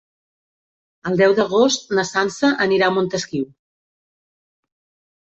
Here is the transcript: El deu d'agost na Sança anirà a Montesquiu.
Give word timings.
El 1.09 1.19
deu 1.19 1.35
d'agost 1.39 1.93
na 1.99 2.05
Sança 2.11 2.49
anirà 2.65 2.87
a 2.87 2.95
Montesquiu. 2.97 3.45